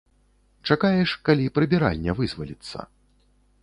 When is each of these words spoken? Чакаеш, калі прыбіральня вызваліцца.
Чакаеш, 0.69 1.13
калі 1.31 1.47
прыбіральня 1.59 2.11
вызваліцца. 2.23 2.77